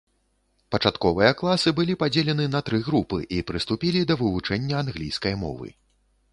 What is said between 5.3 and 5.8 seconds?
мовы.